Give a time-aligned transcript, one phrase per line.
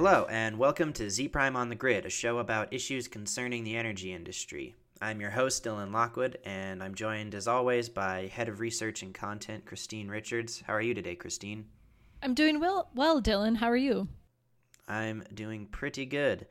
[0.00, 4.12] Hello, and welcome to Zpryme on the Grid, a show about issues concerning the energy
[4.12, 4.76] industry.
[5.02, 9.12] I'm your host, Dylan Lockwood, and I'm joined, as always, by Head of Research and
[9.12, 10.62] Content, Christine Richards.
[10.64, 11.66] How are you today, Christine?
[12.22, 13.56] I'm doing well, well, Dylan.
[13.56, 14.06] How are you?
[14.86, 16.46] I'm doing pretty good.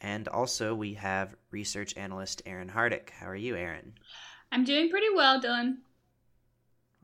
[0.00, 3.10] And also, we have research analyst Aaron Hardick.
[3.10, 3.94] How are you, Aaron?
[4.52, 5.78] I'm doing pretty well, Dylan.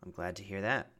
[0.04, 0.92] I'm glad to hear that.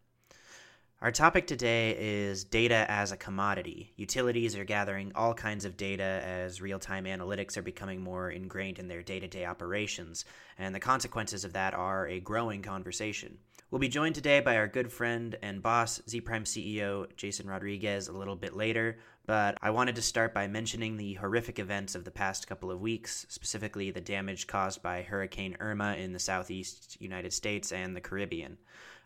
[1.03, 3.93] Our topic today is data as a commodity.
[3.97, 8.79] Utilities are gathering all kinds of data as real time analytics are becoming more ingrained
[8.79, 10.25] in their day to day operations,
[10.57, 13.37] and the consequences of that are a growing conversation.
[13.71, 18.13] We'll be joined today by our good friend and boss, Zpryme CEO Jason Rodriguez, a
[18.13, 22.11] little bit later, but I wanted to start by mentioning the horrific events of the
[22.11, 27.35] past couple of weeks, specifically the damage caused by Hurricane Irma in the southeast United
[27.35, 28.57] States and the Caribbean.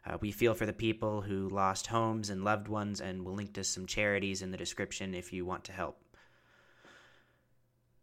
[0.07, 3.53] Uh, we feel for the people who lost homes and loved ones, and we'll link
[3.55, 6.03] to some charities in the description if you want to help.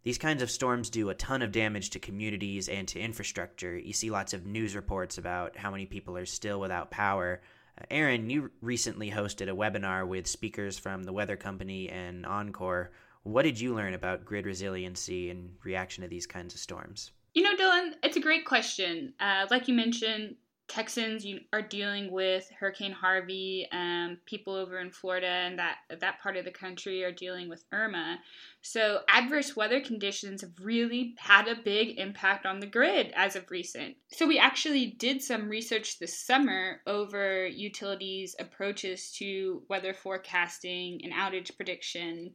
[0.03, 3.77] These kinds of storms do a ton of damage to communities and to infrastructure.
[3.77, 7.41] You see lots of news reports about how many people are still without power.
[7.77, 12.87] Uh, Aaron, you recently hosted a webinar with speakers from the Weather Company and Oncor.
[13.23, 17.11] What did you learn about grid resiliency and reaction to these kinds of storms?
[17.33, 19.13] You know, Dylan, it's a great question.
[19.19, 20.35] Uh, like you mentioned,
[20.67, 23.67] Texans are dealing with Hurricane Harvey.
[23.71, 27.63] Um, people over in Florida and that that part of the country are dealing with
[27.71, 28.19] Irma.
[28.61, 33.49] So adverse weather conditions have really had a big impact on the grid as of
[33.49, 33.95] recent.
[34.11, 41.13] So we actually did some research this summer over utilities' approaches to weather forecasting and
[41.13, 42.33] outage prediction.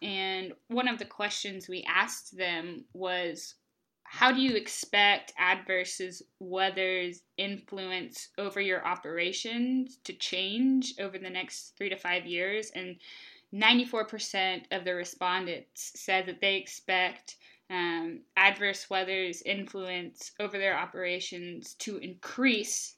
[0.00, 3.54] And one of the questions we asked them was
[4.04, 6.00] how do you expect adverse
[6.38, 12.70] weather's influence over your operations to change over the next three to five years?
[12.74, 12.96] And
[13.52, 17.36] 94% of the respondents said that they expect
[17.70, 22.96] um, adverse weather's influence over their operations to increase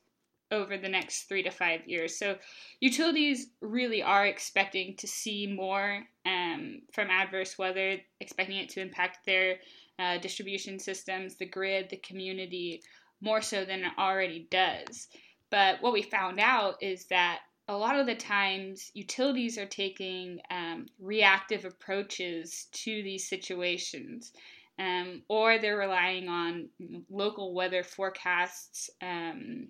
[0.51, 2.17] over the next three to five years.
[2.17, 2.37] So,
[2.81, 9.27] utilities really are expecting to see more um, from adverse weather, expecting it to impact
[9.27, 9.57] their
[9.99, 12.83] uh, distribution systems, the grid, the community,
[13.21, 15.09] more so than it already does.
[15.51, 20.41] But what we found out is that a lot of the times utilities are taking
[20.51, 24.33] um, reactive approaches to these situations.
[24.79, 26.69] Um, or they're relying on
[27.09, 29.69] local weather forecasts um,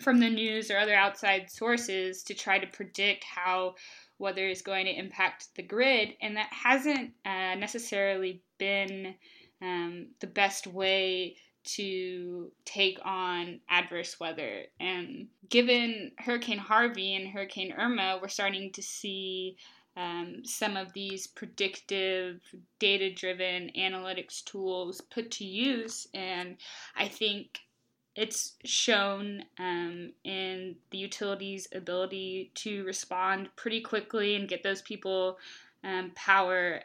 [0.00, 3.76] from the news or other outside sources to try to predict how
[4.18, 9.14] weather is going to impact the grid, and that hasn't uh, necessarily been
[9.60, 14.64] um, the best way to take on adverse weather.
[14.78, 19.56] And given Hurricane Harvey and Hurricane Irma, we're starting to see
[19.96, 22.40] um, some of these predictive,
[22.78, 26.06] data driven analytics tools put to use.
[26.14, 26.56] And
[26.96, 27.60] I think
[28.16, 35.38] it's shown um, in the utility's ability to respond pretty quickly and get those people
[35.84, 36.82] um, power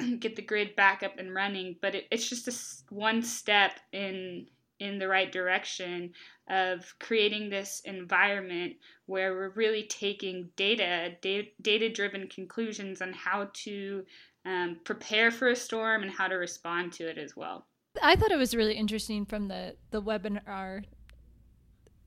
[0.20, 1.76] get the grid back up and running.
[1.80, 4.46] But it, it's just a, one step in
[4.80, 6.10] in the right direction
[6.48, 8.74] of creating this environment
[9.06, 14.02] where we're really taking data, data driven conclusions on how to
[14.46, 17.66] um, prepare for a storm and how to respond to it as well.
[18.02, 20.84] I thought it was really interesting from the the webinar.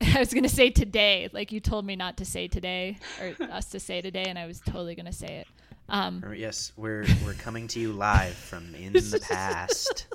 [0.00, 3.46] I was going to say today, like you told me not to say today or
[3.50, 5.46] us to say today, and I was totally going to say it.
[5.88, 10.06] Um, yes, we're we're coming to you live from in the past.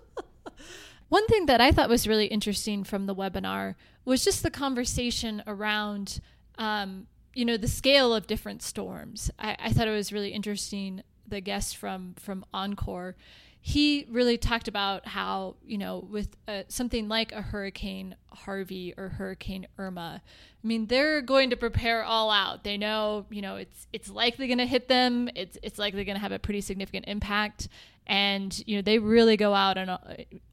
[1.09, 3.75] One thing that I thought was really interesting from the webinar
[4.06, 6.22] was just the conversation around,
[6.57, 9.31] um, you know, the scale of different storms.
[9.40, 11.03] I, I thought it was really interesting.
[11.28, 13.13] The guest from from Oncor,
[13.61, 19.09] he really talked about how you know with uh, something like a hurricane harvey or
[19.09, 20.21] hurricane irma
[20.63, 22.63] i mean they're going to prepare all out.
[22.63, 25.29] They know you know it's it's likely going to hit them.
[25.35, 27.69] It's it's likely going to have a pretty significant impact.
[28.07, 29.97] And you know they really go out and uh,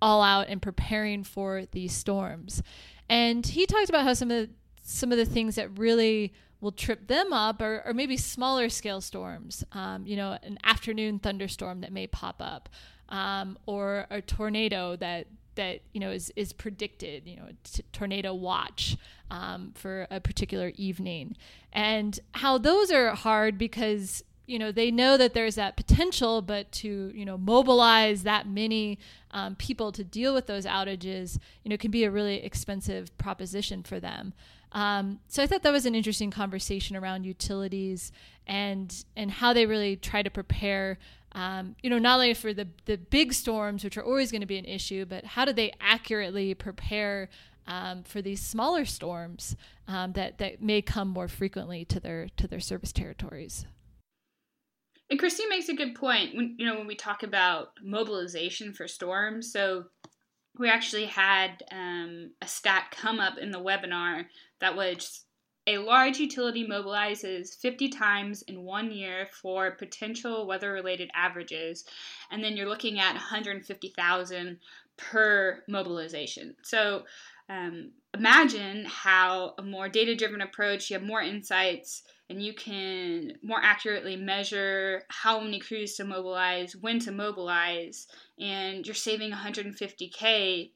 [0.00, 2.62] all out in preparing for these storms.
[3.08, 4.50] And he talked about how some of the,
[4.82, 9.00] some of the things that really will trip them up or, or maybe smaller scale
[9.00, 12.68] storms um, you know an afternoon thunderstorm that may pop up
[13.08, 18.34] um, or a tornado that that you know is is predicted you know t- tornado
[18.34, 18.96] watch
[19.30, 21.36] um, for a particular evening
[21.72, 26.70] and how those are hard because you know they know that there's that potential but
[26.72, 28.98] to you know mobilize that many
[29.30, 33.82] um, people to deal with those outages you know can be a really expensive proposition
[33.82, 34.32] for them
[34.72, 38.12] Um, so I thought that was an interesting conversation around utilities
[38.46, 40.98] and and how they really try to prepare.
[41.36, 44.46] Um, you know, not only for the the big storms, which are always going to
[44.46, 47.28] be an issue, but how do they accurately prepare
[47.66, 49.54] um, for these smaller storms
[49.86, 53.66] um, that that may come more frequently to their to their service territories.
[55.10, 58.88] And Christine makes a good point when you know when we talk about mobilization for
[58.88, 59.52] storms.
[59.52, 59.84] So
[60.58, 64.24] we actually had um, a stat come up in the webinar
[64.60, 65.25] that was
[65.66, 71.84] a large utility mobilizes 50 times in one year for potential weather related averages,
[72.30, 74.58] and then you're looking at 150,000
[74.96, 76.54] per mobilization.
[76.62, 77.02] So
[77.48, 83.34] um, imagine how a more data driven approach, you have more insights, and you can
[83.42, 88.06] more accurately measure how many crews to mobilize, when to mobilize,
[88.38, 90.70] and you're saving 150K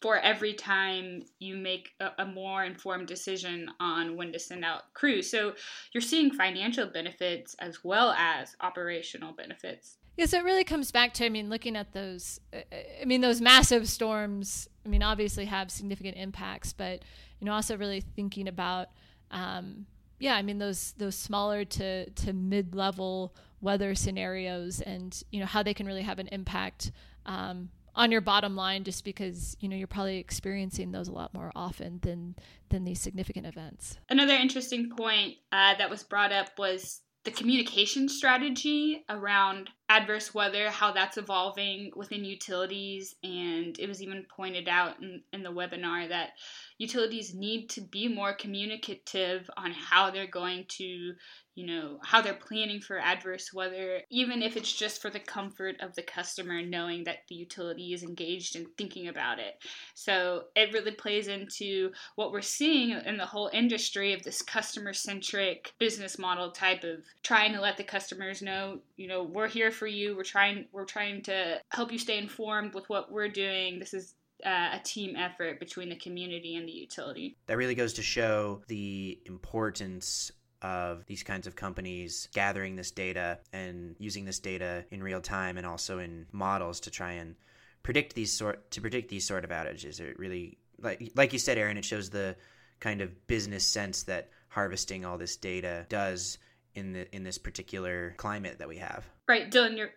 [0.00, 4.92] for every time you make a, a, more informed decision on when to send out
[4.94, 5.30] crews.
[5.30, 5.54] So
[5.92, 9.98] you're seeing financial benefits as well as operational benefits.
[10.16, 12.40] Yeah, so it really comes back to I mean, looking at those.
[12.52, 14.68] I mean, those massive storms.
[14.84, 17.02] I mean, obviously have significant impacts, but
[17.38, 18.88] you know, also really thinking about,
[19.30, 19.86] um,
[20.18, 25.46] yeah, I mean, those those smaller to to mid level weather scenarios, and you know
[25.46, 26.92] how they can really have an impact
[27.24, 31.34] um, on your bottom line, just because you know you're probably experiencing those a lot
[31.34, 32.36] more often than
[32.68, 33.98] than these significant events.
[34.08, 40.70] Another interesting point uh, that was brought up was the communication strategy around adverse weather,
[40.70, 43.16] how that's evolving within utilities.
[43.24, 46.30] And it was even pointed out in, in the webinar that
[46.78, 51.14] utilities need to be more communicative on how they're going to
[51.60, 55.76] you know, how they're planning for adverse weather, even if it's just for the comfort
[55.80, 59.62] of the customer knowing that the utility is engaged in thinking about it.
[59.94, 64.94] So it really plays into what we're seeing in the whole industry of this customer
[64.94, 69.70] centric business model type of trying to let the customers know, you know, we're here
[69.80, 70.14] for you.
[70.14, 73.80] We're trying we're trying to help you stay informed with what we're doing.
[73.80, 77.36] This is uh, a team effort between the community and the utility.
[77.46, 80.30] That really goes to show the importance
[80.62, 85.56] of these kinds of companies gathering this data and using this data in real time
[85.56, 87.34] and also in models to try and
[87.82, 89.98] predict these sort to predict these sort of outages.
[89.98, 92.36] It really like like you said, Aaron, it shows the
[92.80, 96.38] kind of business sense that harvesting all this data does
[96.74, 99.06] in the in this particular climate that we have.
[99.28, 99.90] Right, Dylan, you're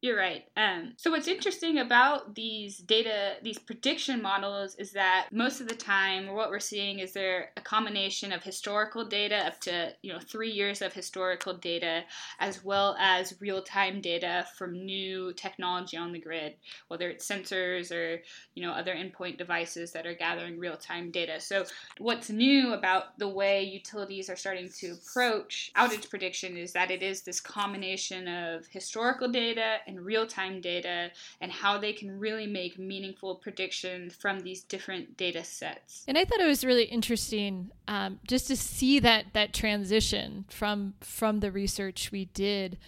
[0.00, 0.44] you're right.
[0.56, 5.74] Um, so what's interesting about these data, these prediction models, is that most of the
[5.74, 10.20] time, what we're seeing is they're a combination of historical data, up to you know
[10.20, 12.04] three years of historical data,
[12.38, 16.54] as well as real-time data from new technology on the grid,
[16.86, 18.22] whether it's sensors or
[18.54, 21.40] you know other endpoint devices that are gathering real-time data.
[21.40, 21.64] So
[21.98, 27.02] what's new about the way utilities are starting to approach outage prediction is that it
[27.02, 32.46] is this combination of historical data and real time data and how they can really
[32.46, 36.04] make meaningful predictions from these different data sets.
[36.06, 40.94] And I thought it was really interesting um, just to see that that transition from
[41.00, 42.78] from the research we did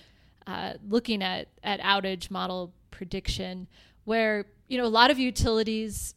[0.47, 3.67] uh, looking at at outage model prediction,
[4.05, 6.15] where you know a lot of utilities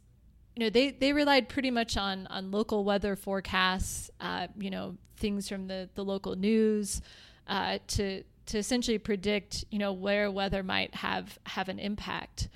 [0.55, 4.97] you know they they relied pretty much on on local weather forecasts uh, you know
[5.17, 7.01] things from the the local news
[7.47, 12.49] uh, to to essentially predict, you know, where weather might have have an impact.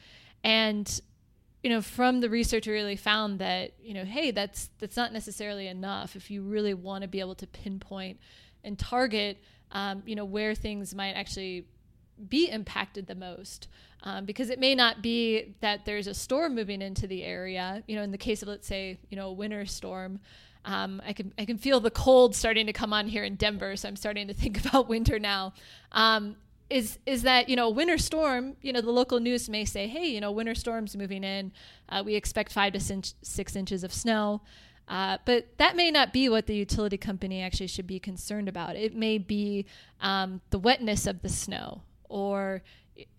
[0.44, 1.02] And
[1.64, 5.14] you know, from the research, we really found that you know, hey, that's that's not
[5.14, 8.20] necessarily enough if you really want to be able to pinpoint
[8.64, 9.42] and target,
[9.72, 11.66] um, you know, where things might actually
[12.30, 13.68] be impacted the most.
[14.04, 17.84] Um, because it may not be that there's a storm moving into the area.
[17.88, 20.20] You know, in the case of let's say, you know, a winter storm,
[20.66, 23.76] um, I can I can feel the cold starting to come on here in Denver,
[23.76, 25.54] so I'm starting to think about winter now.
[25.92, 26.36] Um,
[26.70, 28.56] is is that you know winter storm?
[28.62, 31.52] You know the local news may say, hey, you know winter storms moving in.
[31.90, 34.42] Uh, we expect five to six, six inches of snow.
[34.88, 38.78] Uh, but that may not be what the utility company actually should be concerned about.
[38.78, 39.66] It may be
[40.00, 42.64] um, the wetness of the snow, or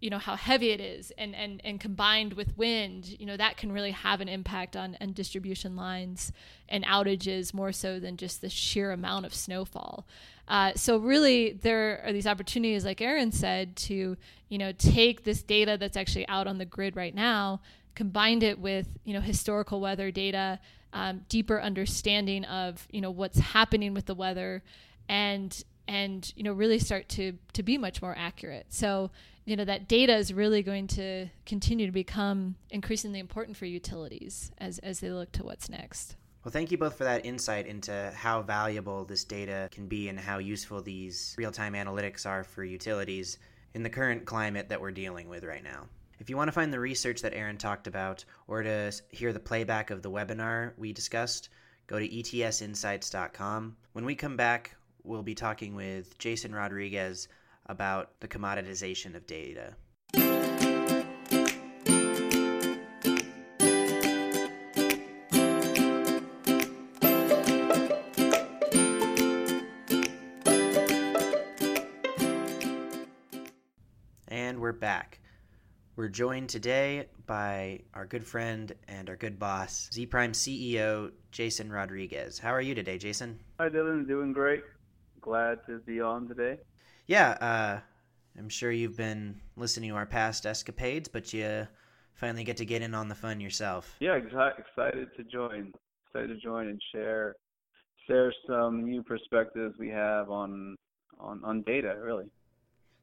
[0.00, 3.56] you know how heavy it is and and and combined with wind you know that
[3.56, 6.32] can really have an impact on, on distribution lines
[6.68, 10.06] and outages more so than just the sheer amount of snowfall.
[10.46, 14.16] Uh, so really there are these opportunities like aaron said to
[14.48, 17.60] you know take this data that's actually out on the grid right now
[17.94, 20.58] combined it with you know historical weather data
[20.92, 24.62] um, deeper understanding of you know what's happening with the weather
[25.08, 28.66] and and you know really start to to be much more accurate.
[28.68, 29.10] So
[29.48, 34.52] you know that data is really going to continue to become increasingly important for utilities
[34.58, 36.16] as as they look to what's next.
[36.44, 40.20] Well, thank you both for that insight into how valuable this data can be and
[40.20, 43.38] how useful these real time analytics are for utilities
[43.72, 45.86] in the current climate that we're dealing with right now.
[46.18, 49.40] If you want to find the research that Aaron talked about or to hear the
[49.40, 51.48] playback of the webinar we discussed,
[51.86, 53.76] go to etsinsights.com.
[53.92, 57.28] When we come back, we'll be talking with Jason Rodriguez
[57.68, 59.74] about the commoditization of data.
[74.28, 75.20] And we're back.
[75.96, 82.38] We're joined today by our good friend and our good boss, Zpryme CEO Jason Rodriguez.
[82.38, 83.40] How are you today, Jason?
[83.58, 84.06] Hi, Dylan.
[84.06, 84.62] Doing great.
[85.20, 86.58] Glad to be on today.
[87.08, 87.80] Yeah, uh,
[88.38, 91.66] I'm sure you've been listening to our past escapades, but you
[92.12, 93.96] finally get to get in on the fun yourself.
[93.98, 95.72] Yeah, exci- excited to join.
[96.06, 97.34] Excited to join and share
[98.06, 100.76] share some new perspectives we have on
[101.18, 102.26] on on data, really.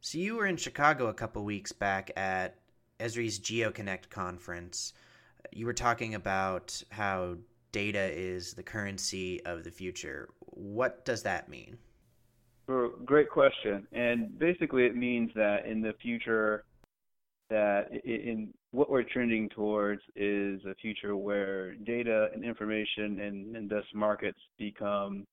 [0.01, 2.59] So you were in Chicago a couple weeks back at
[2.99, 4.93] Esri's GeoConnect conference.
[5.51, 7.37] You were talking about how
[7.71, 10.29] data is the currency of the future.
[10.41, 11.77] What does that mean?
[12.67, 13.87] Great question.
[13.91, 16.63] And basically, it means that in the future,
[17.49, 23.69] that in what we're trending towards is a future where data and information and, and
[23.69, 25.25] thus markets become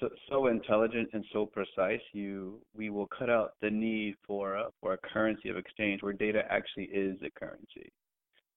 [0.00, 4.66] so, so intelligent and so precise, you we will cut out the need for a,
[4.80, 7.90] for a currency of exchange where data actually is a currency.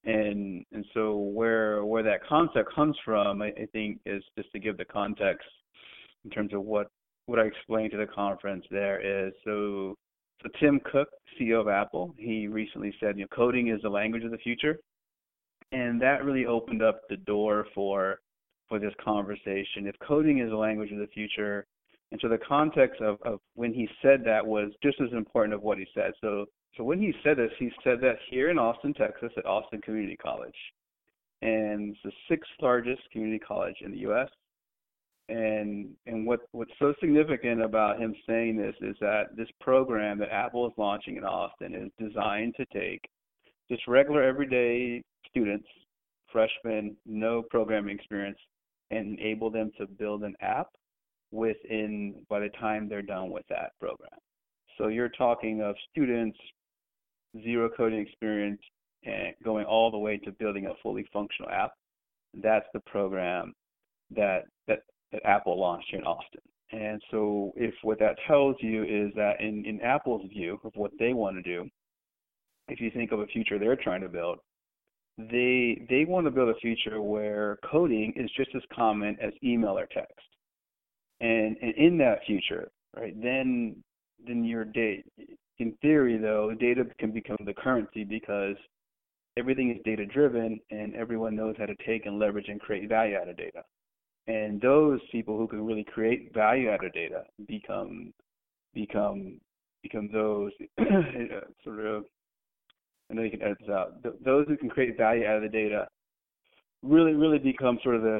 [0.05, 4.59] And and so where where that concept comes from, I, I think, is just to
[4.59, 5.47] give the context
[6.23, 6.91] in terms of what
[7.27, 8.65] what I explained to the conference.
[8.71, 9.95] There is so
[10.41, 14.23] so Tim Cook, CEO of Apple, he recently said, you know, coding is the language
[14.23, 14.77] of the future,
[15.71, 18.19] and that really opened up the door for
[18.69, 19.87] for this conversation.
[19.87, 21.65] If coding is the language of the future,
[22.11, 25.61] and so the context of, of when he said that was just as important of
[25.61, 26.11] what he said.
[26.21, 26.45] So
[26.77, 30.15] so when he said this, he said that here in Austin, Texas, at Austin Community
[30.15, 30.55] College,
[31.41, 34.29] and it's the sixth largest community college in the U.S.
[35.29, 40.31] And and what what's so significant about him saying this is that this program that
[40.31, 43.01] Apple is launching in Austin is designed to take
[43.69, 45.67] just regular everyday students,
[46.31, 48.37] freshmen, no programming experience,
[48.91, 50.69] and enable them to build an app
[51.31, 54.09] within by the time they're done with that program.
[54.77, 56.37] So you're talking of students,
[57.43, 58.61] zero coding experience,
[59.03, 61.71] and going all the way to building a fully functional app.
[62.41, 63.53] That's the program
[64.15, 64.79] that that,
[65.11, 66.41] that Apple launched here in Austin.
[66.71, 70.91] And so if what that tells you is that in, in Apple's view of what
[70.99, 71.69] they want to do,
[72.67, 74.39] if you think of a future they're trying to build,
[75.17, 79.77] they they want to build a future where coding is just as common as email
[79.77, 80.13] or text.
[81.21, 83.81] And, and in that future, right, then
[84.25, 85.01] then your data
[85.59, 88.55] in theory though, data can become the currency because
[89.37, 93.15] everything is data driven and everyone knows how to take and leverage and create value
[93.15, 93.63] out of data.
[94.27, 98.13] And those people who can really create value out of data become
[98.73, 99.39] become
[99.83, 100.51] become those
[101.63, 102.05] sort of
[103.09, 104.03] I know you can edit this out.
[104.03, 105.87] Th- those who can create value out of the data
[106.83, 108.19] really, really become sort of the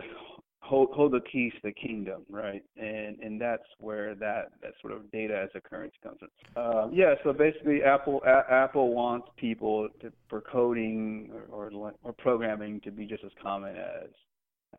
[0.61, 2.63] hold, hold the keys to the kingdom, right?
[2.77, 6.61] And and that's where that that sort of data as a currency comes in.
[6.61, 12.13] Um, yeah, so basically, Apple a- Apple wants people to, for coding or, or or
[12.13, 14.09] programming to be just as common as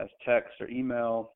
[0.00, 1.33] as text or email.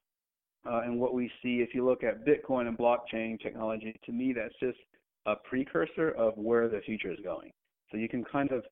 [0.64, 4.32] Uh, and what we see, if you look at Bitcoin and blockchain technology, to me,
[4.32, 4.78] that's just
[5.26, 7.50] a precursor of where the future is going.
[7.90, 8.64] So you can kind of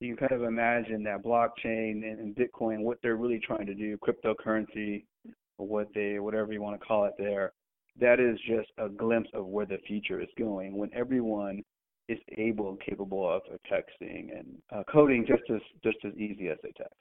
[0.00, 3.74] you can kind of imagine that blockchain and, and Bitcoin, what they're really trying to
[3.74, 5.04] do, cryptocurrency,
[5.56, 7.52] what they whatever you want to call it there,
[8.00, 11.62] that is just a glimpse of where the future is going when everyone
[12.08, 16.58] is able and capable of texting and uh, coding just as just as easy as
[16.62, 16.94] they text.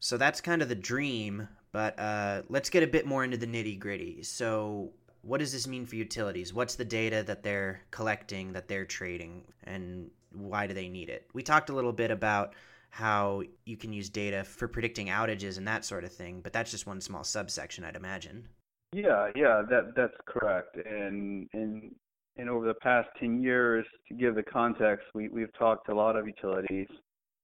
[0.00, 3.46] So that's kind of the dream, but uh, let's get a bit more into the
[3.46, 4.22] nitty gritty.
[4.22, 6.54] So, what does this mean for utilities?
[6.54, 11.28] What's the data that they're collecting, that they're trading, and why do they need it?
[11.34, 12.54] We talked a little bit about
[12.90, 16.70] how you can use data for predicting outages and that sort of thing, but that's
[16.70, 18.48] just one small subsection, I'd imagine.
[18.92, 20.76] Yeah, yeah, that that's correct.
[20.76, 21.94] And and
[22.36, 25.94] and over the past ten years, to give the context, we we've talked to a
[25.94, 26.86] lot of utilities,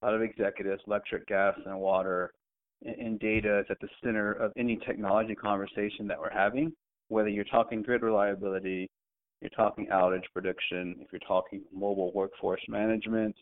[0.01, 2.33] a lot of executives, electric, gas, and water,
[2.85, 6.73] and, data is at the center of any technology conversation that we're having.
[7.09, 8.91] Whether you're talking grid reliability,
[9.41, 13.35] you're talking outage prediction, if you're talking mobile workforce management,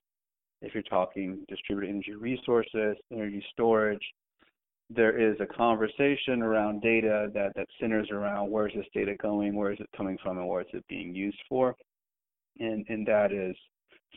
[0.61, 4.03] if you're talking distributed energy resources, energy storage,
[4.91, 9.55] there is a conversation around data that, that centers around where is this data going,
[9.55, 11.75] where is it coming from, and where is it being used for,
[12.59, 13.57] and and that is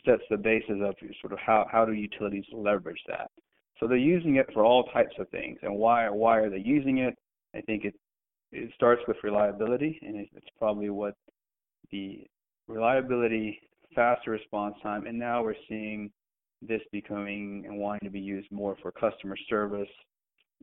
[0.04, 3.30] sets the basis of sort of how how do utilities leverage that.
[3.78, 6.98] So they're using it for all types of things, and why why are they using
[6.98, 7.14] it?
[7.54, 7.94] I think it
[8.52, 11.14] it starts with reliability, and it's probably what
[11.90, 12.26] the
[12.68, 13.60] reliability,
[13.94, 16.10] faster response time, and now we're seeing
[16.62, 19.88] this becoming and wanting to be used more for customer service,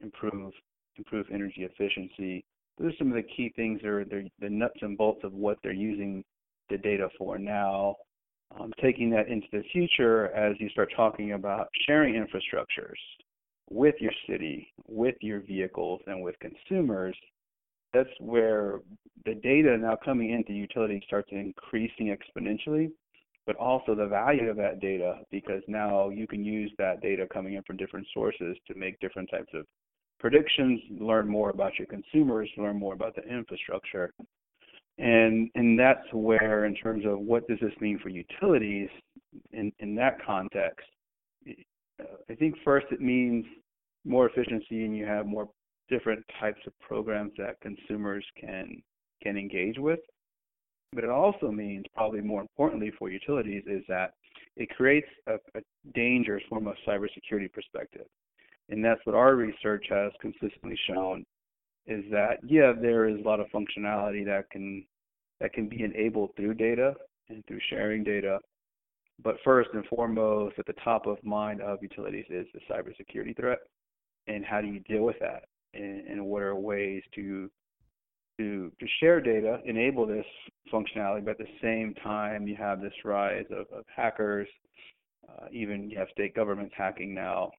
[0.02, 0.54] improve
[0.98, 2.44] improve energy efficiency.
[2.78, 5.58] Those are some of the key things that are the nuts and bolts of what
[5.64, 6.24] they're using
[6.70, 7.96] the data for now.
[8.60, 13.00] Um, taking that into the future as you start talking about sharing infrastructures
[13.70, 17.16] with your city, with your vehicles, and with consumers,
[17.94, 18.82] that's where
[19.26, 22.92] the data now coming into utilities starts increasing exponentially
[23.46, 27.56] but also the value of that data because now you can use that data coming
[27.56, 29.66] in from different sources to make different types of
[30.20, 34.14] predictions, learn more about your consumers, learn more about the infrastructure.
[34.98, 38.90] And and that's where in terms of what does this mean for utilities
[39.52, 40.86] in, in that context,
[41.48, 43.46] uh, I think first it means
[44.06, 45.50] more efficiency and you have more
[45.90, 48.82] different types of programs that consumers can
[49.24, 50.00] can engage with.
[50.94, 54.14] But it also means, probably more importantly for utilities, is that
[54.56, 55.62] it creates a, a
[55.96, 58.06] dangerous from a cybersecurity perspective.
[58.70, 61.26] And that's what our research has consistently shown
[61.88, 64.86] is that yeah, there is a lot of functionality that can
[65.40, 66.94] that can be enabled through data
[67.30, 68.40] and through sharing data.
[69.24, 73.60] But first and foremost, at the top of mind of utilities is the cybersecurity threat,
[74.28, 77.50] and how do you deal with that, and, and what are ways to
[78.40, 80.26] to, to share data, enable this
[80.72, 84.48] functionality, but at the same time, you have this rise of, of hackers.
[85.30, 87.52] Uh, even you have state governments hacking now,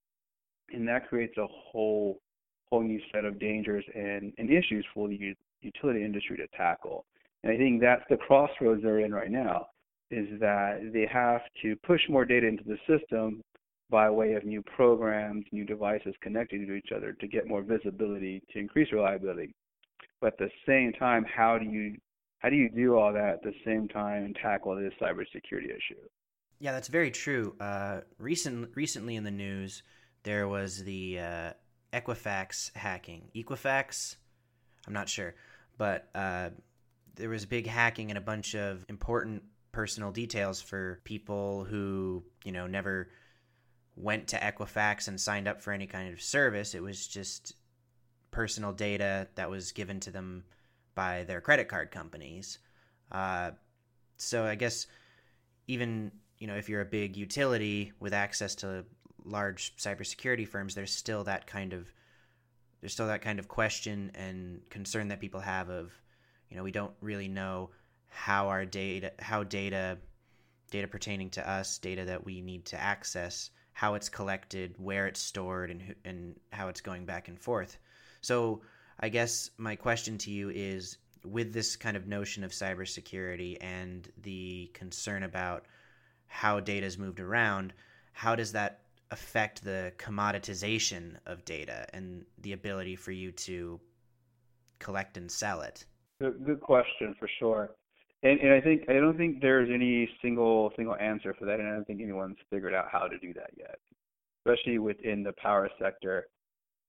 [0.72, 2.20] and that creates a whole
[2.70, 7.04] whole new set of dangers and, and issues for the utility industry to tackle.
[7.42, 9.66] And I think that's the crossroads they're in right now,
[10.10, 13.42] is that they have to push more data into the system
[13.90, 18.42] by way of new programs, new devices connecting to each other to get more visibility
[18.52, 19.54] to increase reliability
[20.24, 21.98] but at the same time, how do you
[22.38, 26.00] how do you do all that at the same time and tackle this cybersecurity issue?
[26.60, 27.54] Yeah, that's very true.
[27.60, 29.82] Uh, recent recently in the news,
[30.22, 31.52] there was the uh,
[31.94, 33.30] Equifax hacking.
[33.34, 34.16] Equifax,
[34.86, 35.34] I'm not sure,
[35.78, 36.50] but uh,
[37.14, 42.22] there was a big hacking and a bunch of important personal details for people who
[42.44, 43.10] you know never
[43.96, 46.74] went to Equifax and signed up for any kind of service.
[46.74, 47.54] It was just
[48.30, 50.44] personal data that was given to them
[50.96, 52.58] by their credit card companies.
[53.12, 53.52] Uh,
[54.16, 54.86] so I guess
[55.68, 58.84] even you know if you're a big utility with access to
[59.24, 61.92] large cybersecurity firms, there's still that kind of
[62.80, 65.90] there's still that kind of question and concern that people have of
[66.50, 67.70] you know we don't really know
[68.08, 69.96] how our data how data
[70.70, 75.20] data pertaining to us data that we need to access how it's collected where it's
[75.20, 77.78] stored and and how it's going back and forth.
[78.20, 78.62] So
[79.00, 84.08] I guess my question to you is with this kind of notion of cybersecurity and
[84.22, 85.64] the concern about
[86.26, 87.72] how data is moved around,
[88.12, 93.80] how does that affect the commoditization of data and the ability for you to
[94.78, 95.84] collect and sell it?
[96.20, 97.70] Good, question for sure.
[98.22, 101.68] And, and I think I don't think there's any single single answer for that, and
[101.68, 103.78] I don't think anyone's figured out how to do that yet,
[104.40, 106.26] especially within the power sector.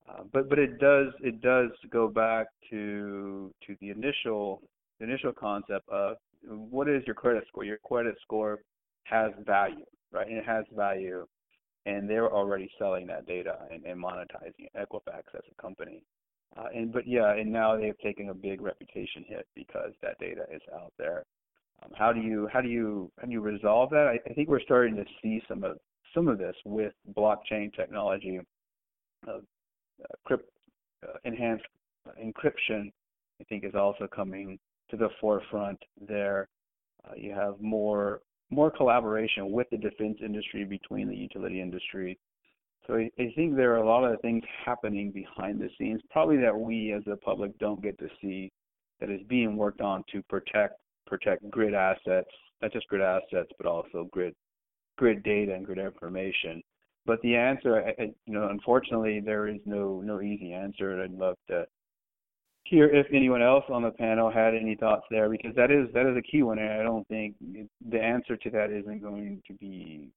[0.08, 4.62] Uh, but but it does it does go back to to the initial
[4.98, 7.64] the initial concept of what is your credit score?
[7.64, 8.60] Your credit score
[9.04, 10.26] has value, right?
[10.28, 11.26] And it has value,
[11.86, 14.68] and they're already selling that data and, and monetizing.
[14.76, 16.02] Equifax as a company,
[16.56, 20.42] uh, and but yeah, and now they've taken a big reputation hit because that data
[20.52, 21.24] is out there.
[21.82, 24.06] Um, how do you how do you how do you resolve that?
[24.06, 25.78] I, I think we're starting to see some of
[26.14, 28.40] some of this with blockchain technology.
[29.26, 29.38] Uh,
[30.24, 30.48] crypt,
[31.06, 31.64] uh, enhanced
[32.22, 32.92] encryption,
[33.40, 34.58] I think, is also coming
[34.90, 36.48] to the forefront there.
[37.04, 42.18] Uh, you have more more collaboration with the defense industry between the utility industry.
[42.86, 46.56] So I, think there are a lot of things happening behind the scenes, probably that
[46.56, 48.52] we as the public don't get to see,
[49.00, 50.74] that is being worked on to protect
[51.06, 52.30] protect grid assets,
[52.62, 54.34] not just grid assets, but also grid
[54.96, 56.62] grid data and grid information.
[57.04, 61.02] But the answer, you know, unfortunately, there is no no easy answer.
[61.02, 61.66] I'd love to
[62.68, 66.06] hear if anyone else on the panel had any thoughts there, because that is that
[66.06, 67.36] is a key one, and I don't think
[67.88, 70.10] the answer to that isn't going to be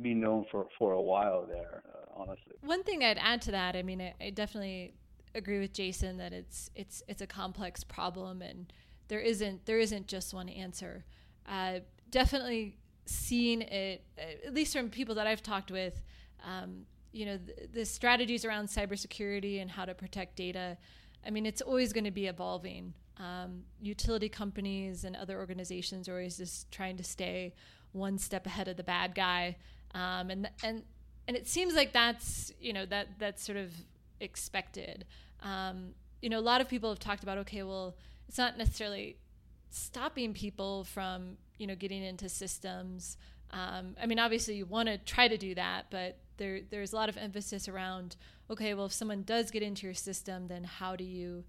[0.00, 1.82] be known for for a while there.
[1.86, 2.54] Uh, honestly.
[2.62, 4.94] One thing I'd add to that, I mean, I, I definitely
[5.34, 8.72] agree with Jason that it's it's it's a complex problem and
[9.08, 11.04] there isn't there isn't just one answer.
[11.46, 11.80] Uh,
[12.10, 16.02] definitely seen it, at least from people that I've talked with.
[16.44, 20.78] Um, you know, the, the strategies around cybersecurity and how to protect data.
[21.26, 22.94] I mean, it's always going to be evolving.
[23.18, 27.54] Um, utility companies and other organizations are always just trying to stay
[27.92, 29.56] one step ahead of the bad guy,
[29.94, 30.82] um, and and
[31.28, 33.70] and it seems like that's you know that that's sort of
[34.20, 35.04] expected.
[35.42, 37.96] Um, you know, a lot of people have talked about okay, well,
[38.28, 39.18] it's not necessarily
[39.70, 43.18] stopping people from you know getting into systems.
[43.50, 46.96] Um, I mean, obviously, you want to try to do that, but there there's a
[46.96, 48.16] lot of emphasis around
[48.50, 51.44] okay, well, if someone does get into your system, then how do you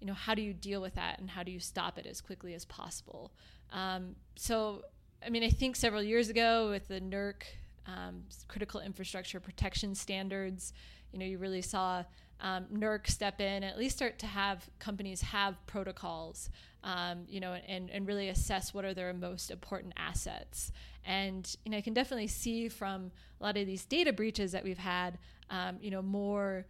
[0.00, 2.20] you know how do you deal with that and how do you stop it as
[2.20, 3.30] quickly as possible?
[3.72, 4.82] Um, so,
[5.24, 7.42] I mean, I think several years ago with the NERC
[7.86, 10.72] um, critical infrastructure protection standards,
[11.12, 12.04] you know, you really saw
[12.40, 16.50] um, NERC step in at least start to have companies have protocols,
[16.84, 20.70] um, you know, and, and really assess what are their most important assets.
[21.04, 24.62] And, you know, I can definitely see from a lot of these data breaches that
[24.62, 25.18] we've had,
[25.50, 26.66] um, you know, more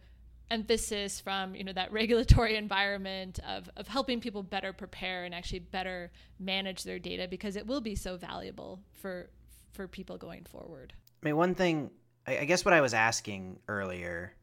[0.49, 5.59] emphasis from, you know, that regulatory environment of, of helping people better prepare and actually
[5.59, 9.29] better manage their data because it will be so valuable for,
[9.73, 10.93] for people going forward.
[11.21, 11.91] I mean, one thing,
[12.25, 14.33] I guess what I was asking earlier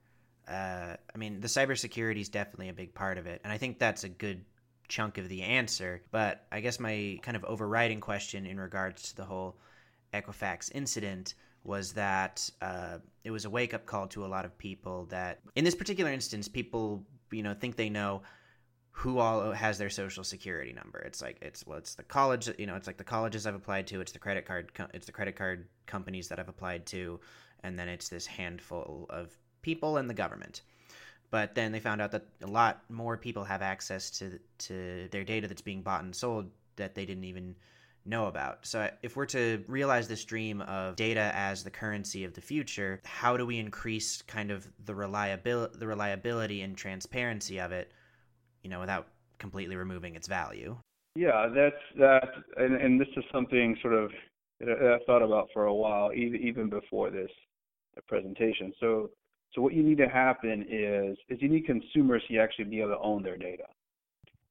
[0.49, 3.79] uh, I mean, the cybersecurity is definitely a big part of it, and I think
[3.79, 4.45] that's a good
[4.89, 6.03] chunk of the answer.
[6.11, 9.59] But I guess my kind of overriding question in regards to the whole
[10.15, 14.57] Equifax incident was that uh, it was a wake up call to a lot of
[14.57, 18.23] people that, in this particular instance, people you know think they know
[18.93, 20.99] who all has their social security number.
[21.01, 23.87] It's like it's well, it's the college, you know, it's like the colleges I've applied
[23.89, 27.21] to, it's the credit card, it's the credit card companies that I've applied to,
[27.63, 30.63] and then it's this handful of people and the government.
[31.31, 35.25] But then they found out that a lot more people have access to to their
[35.25, 37.57] data that's being bought and sold that they didn't even
[38.05, 38.65] know about.
[38.65, 43.01] So if we're to realize this dream of data as the currency of the future,
[43.05, 47.91] how do we increase kind of the reliability the reliability and transparency of it,
[48.63, 50.77] you know, without completely removing its value?
[51.17, 54.13] Yeah, that's that and, and this is something sort of
[54.61, 57.33] that I thought about for a while, even even before this
[58.07, 58.73] presentation.
[58.79, 59.11] So
[59.55, 62.91] so what you need to happen is is you need consumers to actually be able
[62.91, 63.65] to own their data.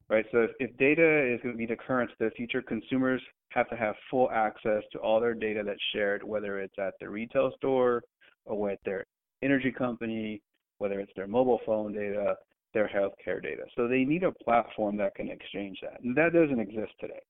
[0.09, 0.25] Right?
[0.31, 3.67] So if, if data is going to be the current to the future, consumers have
[3.69, 7.51] to have full access to all their data that's shared, whether it's at the retail
[7.57, 8.03] store
[8.45, 9.05] or with their
[9.41, 10.41] energy company,
[10.77, 12.35] whether it's their mobile phone data,
[12.73, 13.63] their healthcare data.
[13.75, 16.01] So they need a platform that can exchange that.
[16.03, 17.21] And that doesn't exist today.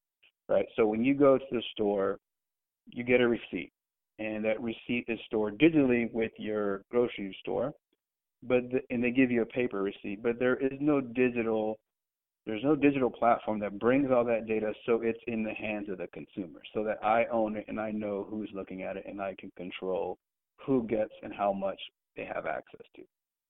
[0.50, 0.66] Right?
[0.76, 2.20] So when you go to the store,
[2.88, 3.72] you get a receipt
[4.20, 7.74] and that receipt is stored digitally with your grocery store
[8.44, 11.78] but the, and they give you a paper receipt but there is no digital
[12.46, 15.98] there's no digital platform that brings all that data so it's in the hands of
[15.98, 16.62] the consumer.
[16.74, 19.52] So that I own it and I know who's looking at it and I can
[19.58, 20.20] control
[20.58, 21.80] who gets and how much
[22.16, 23.02] they have access to.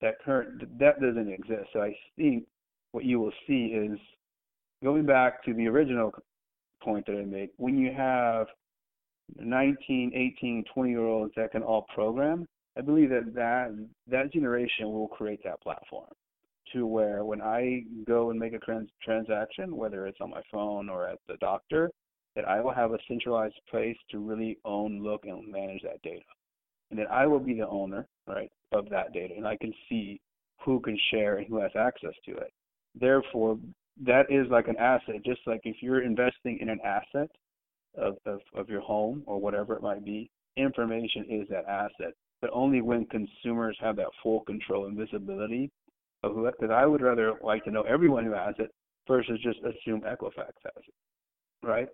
[0.01, 1.69] That current that doesn't exist.
[1.73, 2.45] So I think
[2.91, 3.99] what you will see is
[4.81, 6.13] going back to the original
[6.81, 8.47] point that I made when you have
[9.39, 14.91] 19, 18, 20 year olds that can all program, I believe that that, that generation
[14.91, 16.09] will create that platform
[16.73, 20.89] to where when I go and make a trans- transaction, whether it's on my phone
[20.89, 21.91] or at the doctor,
[22.35, 26.25] that I will have a centralized place to really own, look, and manage that data.
[26.89, 29.33] And that I will be the owner, right, of that data.
[29.35, 30.19] And I can see
[30.59, 32.51] who can share and who has access to it.
[32.99, 33.57] Therefore,
[34.03, 37.29] that is like an asset, just like if you're investing in an asset,
[37.97, 42.13] of, of, of your home or whatever it might be, information is that asset.
[42.41, 45.71] But only when consumers have that full control and visibility
[46.23, 48.71] of who, because I would rather like to know everyone who has it
[49.07, 51.87] versus just assume Equifax has it, right?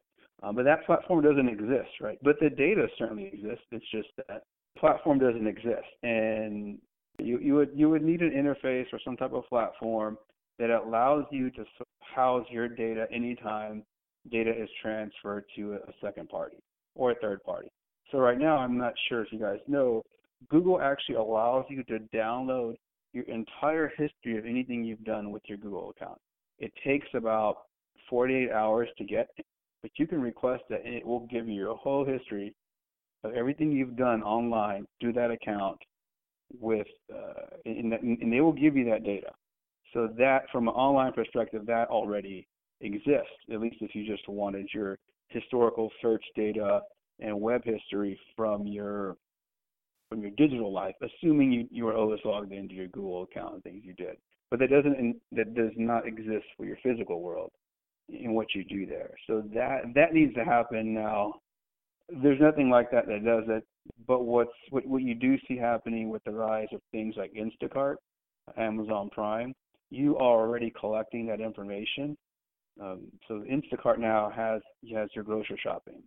[0.44, 2.18] Um, but that platform doesn't exist, right?
[2.24, 3.66] But the data certainly exists.
[3.72, 4.44] It's just that
[4.78, 6.80] platform doesn't exist, and
[7.20, 10.18] you you would you would need an interface or some type of platform
[10.58, 11.66] that allows you to
[12.00, 13.84] house your data anytime
[14.30, 16.58] data is transferred to a second party
[16.96, 17.70] or a third party.
[18.12, 20.04] So right now, I'm not sure if you guys know,
[20.50, 22.76] Google actually allows you to download
[23.14, 26.20] your entire history of anything you've done with your Google account.
[26.60, 27.64] It takes about
[28.10, 29.30] 48 hours to get,
[29.82, 32.54] but you can request that and it will give you your whole history
[33.24, 35.78] of everything you've done online through that account
[36.60, 39.32] with, uh, and, and they will give you that data.
[39.94, 42.48] So that, from an online perspective, that already
[42.82, 44.98] exist, at least if you just wanted your
[45.30, 46.82] historical search data
[47.20, 49.16] and web history from your
[50.10, 53.64] from your digital life, assuming you, you were always logged into your Google account and
[53.64, 54.18] things you did.
[54.50, 57.52] But that doesn't that does not exist for your physical world
[58.10, 59.12] in what you do there.
[59.28, 61.36] So that that needs to happen now.
[62.22, 63.64] There's nothing like that that does it.
[64.06, 67.96] But what's what what you do see happening with the rise of things like Instacart,
[68.58, 69.54] Amazon Prime,
[69.90, 72.18] you are already collecting that information.
[72.80, 74.62] Um, so Instacart now has
[74.94, 76.02] has your grocery shopping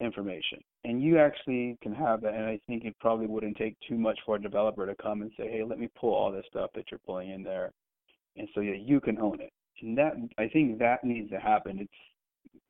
[0.00, 0.58] information.
[0.84, 2.34] And you actually can have that.
[2.34, 5.30] And I think it probably wouldn't take too much for a developer to come and
[5.36, 7.72] say, hey, let me pull all this stuff that you're pulling in there.
[8.36, 9.52] And so yeah, you can own it.
[9.82, 11.78] And that I think that needs to happen.
[11.80, 11.92] It's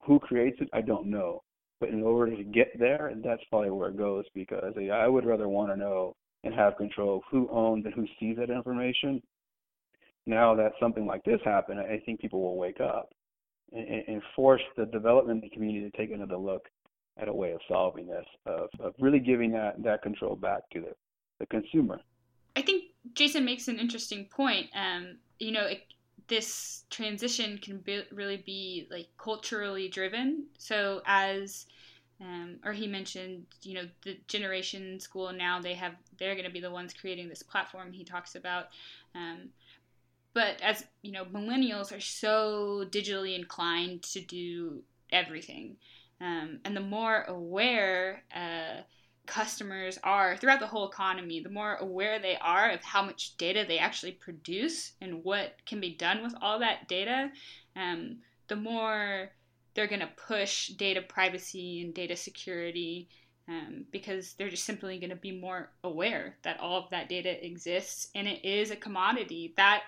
[0.03, 1.43] who creates it, I don't know.
[1.79, 5.49] But in order to get there, that's probably where it goes because I would rather
[5.49, 9.23] want to know and have control who owns and who sees that information.
[10.27, 13.11] Now that something like this happened, I think people will wake up
[13.73, 16.67] and, and force the development community to take another look
[17.19, 20.81] at a way of solving this, of, of really giving that, that control back to
[20.81, 20.93] the,
[21.39, 22.01] the consumer.
[22.57, 24.69] I think Jason makes an interesting point.
[24.75, 25.83] Um, you know, it,
[26.29, 30.47] this transition can be, really be like culturally driven.
[30.59, 31.67] So as
[32.21, 36.53] um, or he mentioned, you know, the generation school now they have they're going to
[36.53, 38.67] be the ones creating this platform he talks about.
[39.15, 39.49] Um,
[40.33, 45.77] but as you know, millennials are so digitally inclined to do everything.
[46.21, 48.83] Um, and the more aware uh,
[49.27, 53.65] customers are throughout the whole economy, the more aware they are of how much data
[53.67, 57.31] they actually produce and what can be done with all that data,
[57.77, 59.31] um, the more
[59.75, 63.09] they're going to push data privacy and data security
[63.49, 67.45] um, because they're just simply going to be more aware that all of that data
[67.45, 69.55] exists and it is a commodity.
[69.57, 69.83] That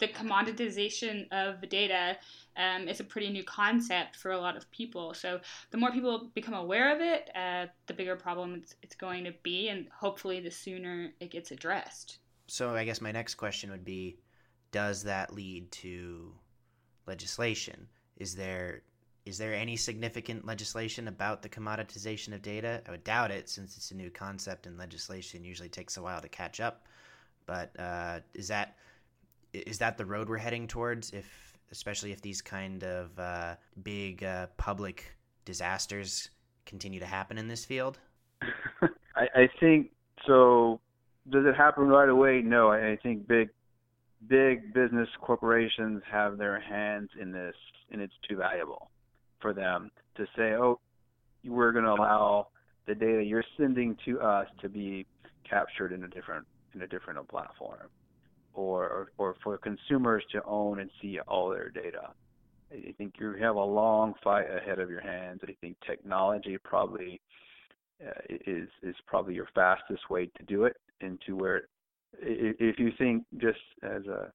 [0.00, 2.16] the commoditization of data
[2.56, 5.14] um, is a pretty new concept for a lot of people.
[5.14, 9.24] So the more people become aware of it, uh, the bigger problem it's, it's going
[9.24, 12.18] to be, and hopefully the sooner it gets addressed.
[12.48, 14.16] So I guess my next question would be,
[14.72, 16.32] does that lead to
[17.06, 17.86] legislation?
[18.16, 18.82] Is there
[19.26, 22.82] is there any significant legislation about the commoditization of data?
[22.88, 26.22] I would doubt it, since it's a new concept and legislation usually takes a while
[26.22, 26.86] to catch up.
[27.44, 28.76] But uh, is that
[29.52, 31.10] is that the road we're heading towards?
[31.10, 36.30] If especially if these kind of uh, big uh, public disasters
[36.66, 37.98] continue to happen in this field?
[39.16, 39.90] I, I think
[40.26, 40.80] so.
[41.30, 42.42] Does it happen right away?
[42.42, 42.68] No.
[42.68, 43.50] I, I think big
[44.28, 47.54] big business corporations have their hands in this,
[47.90, 48.90] and it's too valuable
[49.40, 50.80] for them to say, "Oh,
[51.44, 52.48] we're going to allow
[52.86, 55.06] the data you're sending to us to be
[55.48, 57.88] captured in a different in a different platform."
[58.54, 62.10] Or, or for consumers to own and see all their data.
[62.72, 65.40] I think you have a long fight ahead of your hands.
[65.42, 67.20] I think technology probably
[68.04, 68.10] uh,
[68.46, 71.62] is is probably your fastest way to do it, and to where
[72.20, 74.30] if you think just as a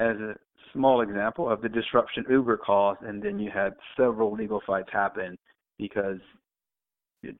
[0.00, 0.36] as a
[0.72, 5.36] small example of the disruption Uber caused, and then you had several legal fights happen
[5.78, 6.20] because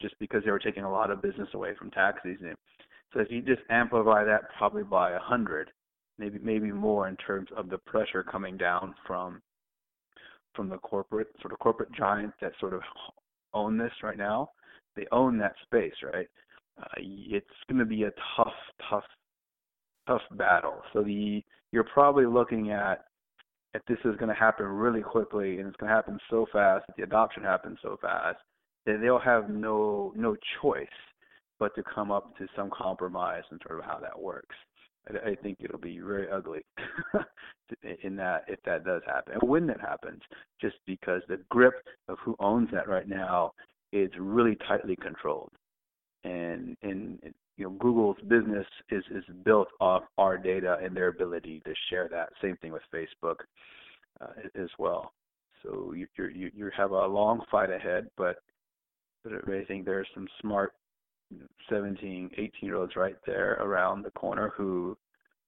[0.01, 2.39] just because they were taking a lot of business away from taxis.
[3.13, 5.71] So if you just amplify that probably by a hundred,
[6.19, 9.41] maybe maybe more in terms of the pressure coming down from
[10.55, 12.83] from the corporate sort of corporate giants that sort of
[13.55, 14.51] own this right now.
[14.97, 16.29] They own that space, right?
[16.81, 18.53] Uh, it's going to be a tough,
[18.89, 19.05] tough,
[20.07, 20.83] tough battle.
[20.93, 23.05] So the you're probably looking at
[23.75, 26.85] if this is going to happen really quickly and it's going to happen so fast,
[26.97, 28.39] the adoption happens so fast
[28.87, 30.87] that they'll have no no choice
[31.59, 34.55] but to come up to some compromise in sort of how that works.
[35.25, 36.61] I, think it'll be very ugly
[38.03, 40.21] in that if that does happen, when that happens,
[40.61, 41.75] just because the grip
[42.09, 43.53] of who owns that right now
[43.93, 45.53] is really tightly controlled,
[46.25, 47.19] and and
[47.57, 52.09] you know Google's business is is built off our data and their ability to share
[52.11, 52.31] that.
[52.43, 53.37] Same thing with Facebook
[54.21, 55.13] uh, as well.
[55.63, 58.37] So you you you have a long fight ahead, but
[59.25, 60.73] but I think there's some smart
[61.69, 64.97] 17, 18 year olds right there around the corner who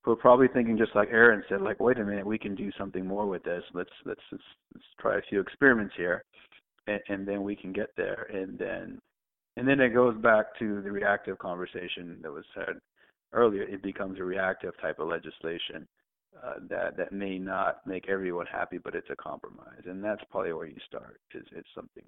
[0.02, 2.70] who are probably thinking just like Aaron said, like, wait a minute, we can do
[2.78, 3.62] something more with this.
[3.74, 6.24] Let's let's let's, let's try a few experiments here,
[6.86, 8.26] and, and then we can get there.
[8.32, 8.98] And then
[9.56, 12.80] and then it goes back to the reactive conversation that was said
[13.32, 13.62] earlier.
[13.62, 15.86] It becomes a reactive type of legislation
[16.42, 20.52] uh, that that may not make everyone happy, but it's a compromise, and that's probably
[20.52, 21.20] where you start.
[21.34, 22.04] Is it's something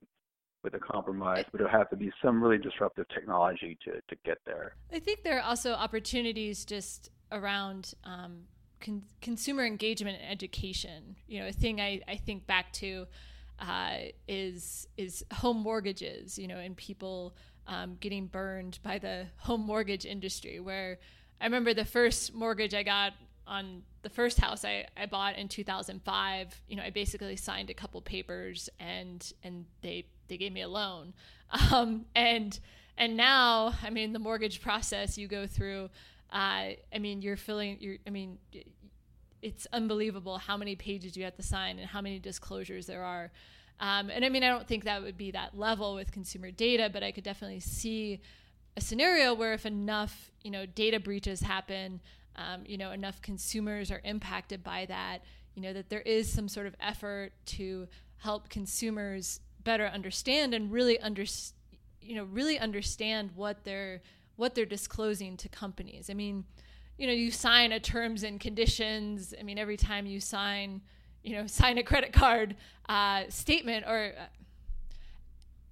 [0.62, 4.38] with a compromise, but it'll have to be some really disruptive technology to, to get
[4.46, 4.74] there.
[4.92, 8.42] I think there are also opportunities just around um,
[8.80, 11.16] con- consumer engagement and education.
[11.26, 13.06] You know, a thing I, I think back to
[13.58, 13.96] uh,
[14.28, 16.38] is is home mortgages.
[16.38, 17.34] You know, and people
[17.66, 20.60] um, getting burned by the home mortgage industry.
[20.60, 20.98] Where
[21.40, 23.14] I remember the first mortgage I got
[23.46, 27.74] on the first house I, I bought in 2005 you know i basically signed a
[27.74, 31.14] couple papers and and they they gave me a loan.
[31.70, 32.58] Um, and
[32.96, 35.88] and now i mean the mortgage process you go through
[36.32, 38.38] uh, i mean you're filling you're i mean
[39.42, 43.32] it's unbelievable how many pages you have to sign and how many disclosures there are.
[43.80, 46.88] Um, and i mean i don't think that would be that level with consumer data
[46.92, 48.20] but i could definitely see
[48.76, 52.00] a scenario where if enough you know data breaches happen
[52.36, 55.18] um, you know enough consumers are impacted by that
[55.54, 60.72] you know that there is some sort of effort to help consumers better understand and
[60.72, 61.24] really under
[62.00, 64.02] you know really understand what they're
[64.36, 66.44] what they're disclosing to companies i mean
[66.98, 70.80] you know you sign a terms and conditions i mean every time you sign
[71.22, 72.56] you know sign a credit card
[72.88, 74.24] uh, statement or uh,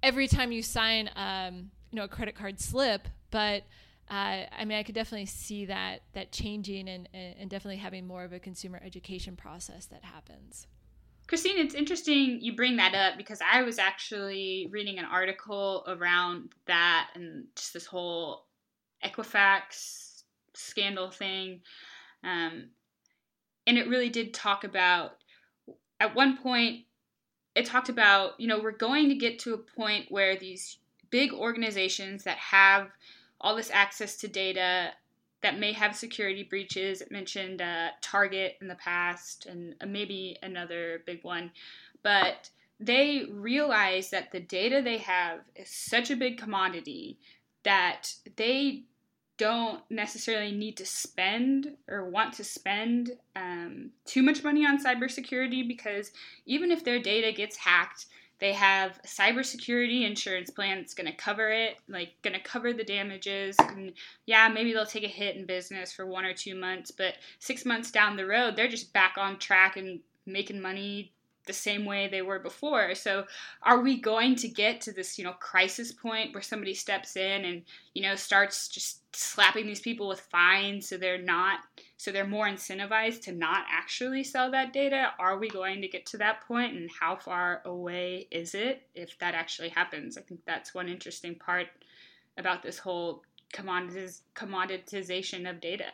[0.01, 3.63] every time you sign um, you know a credit card slip but
[4.11, 8.25] uh, I mean, I could definitely see that that changing and, and definitely having more
[8.25, 10.67] of a consumer education process that happens.
[11.31, 16.49] Christine, it's interesting you bring that up because I was actually reading an article around
[16.65, 18.47] that and just this whole
[19.01, 21.61] Equifax scandal thing.
[22.25, 22.71] Um,
[23.65, 25.11] and it really did talk about,
[26.01, 26.81] at one point,
[27.55, 30.79] it talked about, you know, we're going to get to a point where these
[31.11, 32.89] big organizations that have
[33.39, 34.91] all this access to data
[35.41, 37.01] that may have security breaches.
[37.01, 41.51] It mentioned uh, Target in the past and uh, maybe another big one.
[42.03, 42.49] But
[42.79, 47.19] they realize that the data they have is such a big commodity
[47.63, 48.83] that they
[49.37, 55.67] don't necessarily need to spend or want to spend um, too much money on cybersecurity
[55.67, 56.11] because
[56.45, 58.05] even if their data gets hacked,
[58.41, 62.73] they have a cybersecurity insurance plan that's going to cover it, like going to cover
[62.73, 63.55] the damages.
[63.59, 63.93] And
[64.25, 67.65] yeah, maybe they'll take a hit in business for one or two months, but six
[67.65, 71.13] months down the road, they're just back on track and making money
[71.45, 72.93] the same way they were before.
[72.95, 73.25] So
[73.63, 77.45] are we going to get to this, you know, crisis point where somebody steps in
[77.45, 81.59] and, you know, starts just slapping these people with fines so they're not
[81.97, 85.11] so they're more incentivized to not actually sell that data?
[85.19, 89.17] Are we going to get to that point and how far away is it if
[89.19, 90.17] that actually happens?
[90.17, 91.67] I think that's one interesting part
[92.37, 93.23] about this whole
[93.53, 95.91] commoditiz- commoditization of data.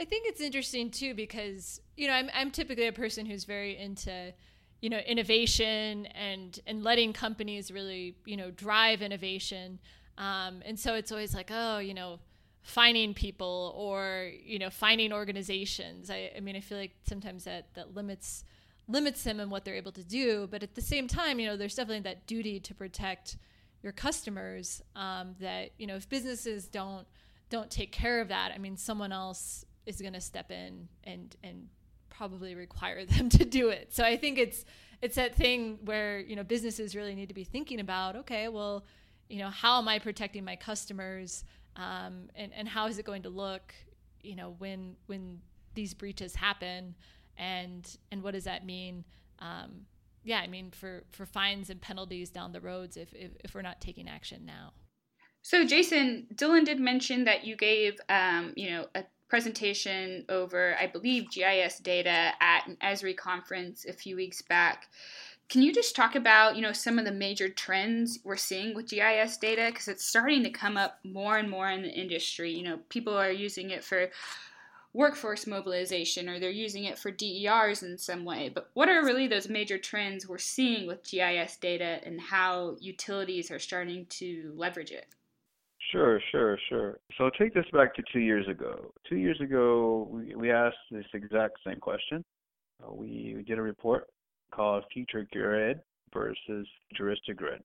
[0.00, 3.76] I think it's interesting too because you know I'm I'm typically a person who's very
[3.76, 4.32] into
[4.80, 9.78] you know innovation and and letting companies really you know drive innovation,
[10.18, 12.18] um, and so it's always like oh you know
[12.62, 16.10] finding people or you know finding organizations.
[16.10, 18.44] I, I mean I feel like sometimes that that limits
[18.88, 21.56] limits them and what they're able to do, but at the same time you know
[21.56, 23.36] there's definitely that duty to protect
[23.82, 24.82] your customers.
[24.96, 27.06] Um, that you know if businesses don't
[27.50, 31.36] don't take care of that, I mean someone else is going to step in and
[31.42, 31.68] and
[32.08, 33.92] probably require them to do it.
[33.92, 34.64] So I think it's
[35.00, 38.84] it's that thing where you know businesses really need to be thinking about okay, well,
[39.28, 41.44] you know, how am I protecting my customers,
[41.76, 43.74] um, and and how is it going to look,
[44.22, 45.40] you know, when when
[45.74, 46.94] these breaches happen,
[47.36, 49.04] and and what does that mean?
[49.38, 49.86] Um,
[50.22, 53.62] yeah, I mean for for fines and penalties down the roads if if, if we're
[53.62, 54.72] not taking action now.
[55.44, 60.86] So, Jason, Dylan did mention that you gave, um, you know, a presentation over, I
[60.86, 64.88] believe, GIS data at an Esri conference a few weeks back.
[65.48, 68.90] Can you just talk about, you know, some of the major trends we're seeing with
[68.90, 72.52] GIS data because it's starting to come up more and more in the industry.
[72.52, 74.10] You know, people are using it for
[74.92, 78.50] workforce mobilization or they're using it for DERs in some way.
[78.54, 83.50] But what are really those major trends we're seeing with GIS data and how utilities
[83.50, 85.06] are starting to leverage it?
[85.92, 86.98] Sure, sure, sure.
[87.18, 88.92] So take this back to two years ago.
[89.06, 92.24] Two years ago, we, we asked this exact same question.
[92.82, 94.06] Uh, we, we did a report
[94.54, 95.80] called Future Grid
[96.14, 97.60] versus Futuristic Grid.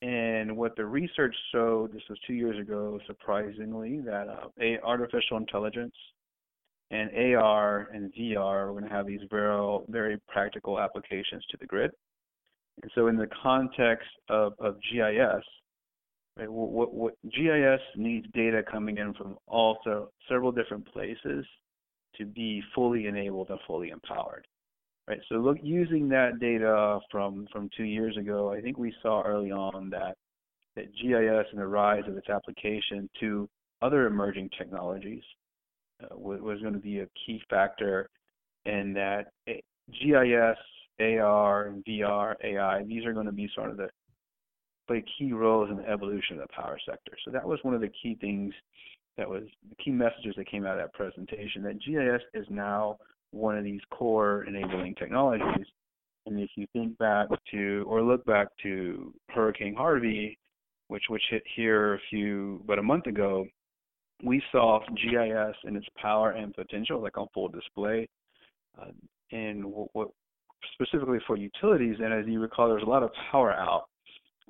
[0.00, 5.36] And what the research showed, this was two years ago, surprisingly, that uh, a, artificial
[5.36, 5.94] intelligence
[6.90, 11.66] and AR and VR are going to have these very, very practical applications to the
[11.66, 11.90] grid.
[12.82, 15.44] And so, in the context of, of GIS,
[16.36, 16.50] Right?
[16.50, 21.44] What, what, GIS needs data coming in from also several different places
[22.16, 24.46] to be fully enabled and fully empowered.
[25.08, 25.20] Right.
[25.28, 29.50] So look, using that data from from two years ago, I think we saw early
[29.50, 30.16] on that
[30.76, 33.48] that GIS and the rise of its application to
[33.82, 35.22] other emerging technologies
[36.02, 38.08] uh, was, was going to be a key factor
[38.66, 40.58] in that GIS,
[41.00, 42.84] AR, VR, AI.
[42.84, 43.88] These are going to be sort of the
[44.90, 47.12] play key roles in the evolution of the power sector.
[47.24, 48.52] So that was one of the key things
[49.16, 52.96] that was the key messages that came out of that presentation that GIS is now
[53.30, 55.66] one of these core enabling technologies.
[56.26, 60.36] And if you think back to or look back to Hurricane Harvey,
[60.88, 63.46] which which hit here a few but a month ago,
[64.24, 68.08] we saw GIS and its power and potential like on full display.
[68.80, 68.90] Uh,
[69.30, 70.08] and what, what
[70.74, 73.84] specifically for utilities, and as you recall, there's a lot of power out,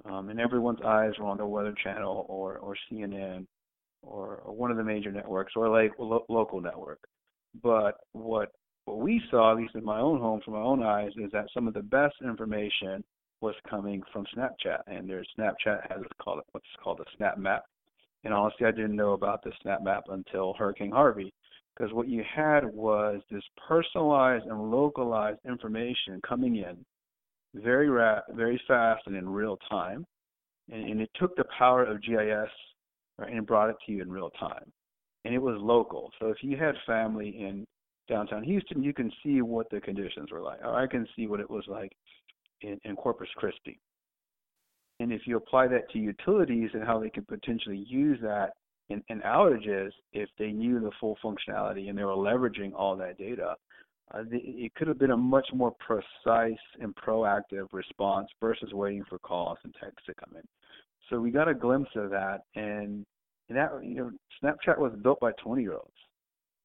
[0.04, 3.46] um, and everyone's eyes were on the Weather Channel or or CNN
[4.02, 7.00] or, or one of the major networks or like lo- local network.
[7.62, 8.50] But what
[8.84, 11.46] what we saw, at least in my own home, from my own eyes, is that
[11.52, 13.04] some of the best information
[13.40, 17.64] was coming from Snapchat, and their Snapchat has called what's called a Snap Map.
[18.24, 21.32] And honestly, I didn't know about the Snap Map until Hurricane Harvey,
[21.74, 26.84] because what you had was this personalized and localized information coming in
[27.54, 27.88] very
[28.34, 30.04] very fast and in real time,
[30.70, 32.50] and, and it took the power of GIS
[33.18, 34.72] right, and brought it to you in real time,
[35.24, 36.10] and it was local.
[36.20, 37.66] So if you had family in
[38.10, 40.58] downtown Houston, you can see what the conditions were like.
[40.62, 41.92] Or I can see what it was like
[42.60, 43.78] in, in Corpus Christi.
[44.98, 48.50] And if you apply that to utilities and how they could potentially use that
[48.90, 53.16] in, in outages, if they knew the full functionality and they were leveraging all that
[53.16, 53.54] data,
[54.12, 59.04] uh, the, it could have been a much more precise and proactive response versus waiting
[59.08, 60.42] for calls and texts to come in.
[61.08, 63.04] So we got a glimpse of that, and,
[63.48, 64.10] and that you know,
[64.42, 65.90] Snapchat was built by 20 year olds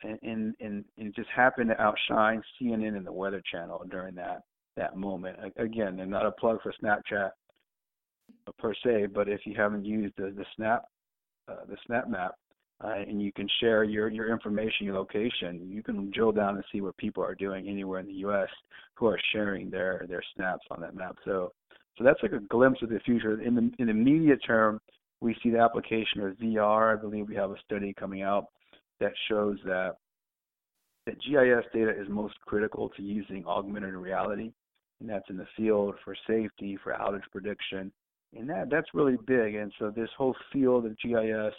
[0.04, 4.42] and, and and it just happened to outshine CNN and the Weather Channel during that
[4.76, 5.38] that moment.
[5.58, 7.32] Again, and not a plug for Snapchat
[8.58, 10.86] per se, but if you haven't used the the Snap
[11.48, 12.36] uh, the Snap Map
[12.84, 16.64] uh, and you can share your your information, your location, you can drill down and
[16.72, 18.50] see what people are doing anywhere in the U.S.
[18.96, 21.16] who are sharing their their snaps on that map.
[21.24, 21.54] So
[21.98, 23.42] so that's like a glimpse of the future.
[23.42, 24.82] In the in the immediate term,
[25.22, 26.98] we see the application of VR.
[26.98, 28.48] I believe we have a study coming out
[29.00, 29.96] that shows that
[31.06, 34.52] that GIS data is most critical to using augmented reality,
[35.00, 37.92] and that's in the field for safety, for outage prediction,
[38.36, 39.56] and that that's really big.
[39.56, 41.54] And so this whole field of GIS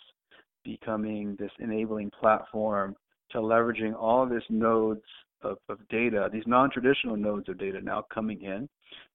[0.66, 2.94] becoming this enabling platform
[3.30, 5.00] to leveraging all this nodes
[5.42, 8.68] of, of data, these non-traditional nodes of data now coming in,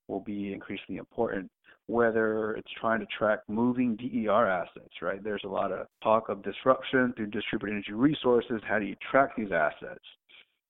[0.08, 1.50] will be increasingly important
[1.88, 5.22] whether it's trying to track moving DER assets, right?
[5.22, 8.62] There's a lot of talk of disruption through distributed energy resources.
[8.66, 10.04] How do you track these assets?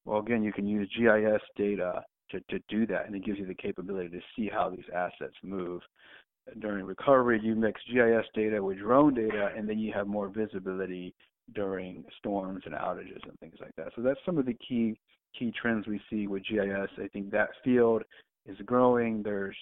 [0.04, 3.46] Well, again, you can use GIS data to, to do that, and it gives you
[3.46, 5.82] the capability to see how these assets move.
[6.60, 11.14] During recovery, you mix GIS data with drone data, and then you have more visibility
[11.54, 13.90] during storms and outages and things like that.
[13.96, 15.00] So that's some of the key
[15.38, 16.90] key trends we see with GIS.
[16.98, 18.04] I think that field
[18.46, 19.24] is growing.
[19.24, 19.56] There's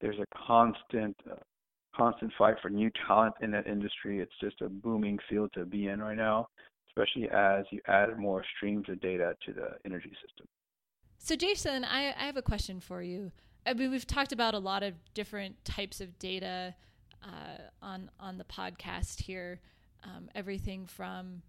[0.00, 1.36] there's a constant uh,
[1.96, 4.20] constant fight for new talent in that industry.
[4.20, 6.48] It's just a booming field to be in right now,
[6.88, 10.46] especially as you add more streams of data to the energy system.
[11.18, 13.32] So, Jason, I, I have a question for you.
[13.66, 16.74] I mean, we've talked about a lot of different types of data
[17.22, 19.60] uh, on on the podcast here.
[20.04, 21.42] Um, everything from